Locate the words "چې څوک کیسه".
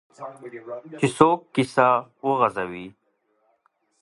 0.99-1.87